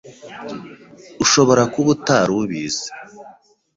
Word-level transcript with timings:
ushobora 1.23 1.63
kuba 1.73 1.89
utari 1.95 2.31
ubizi 2.43 2.87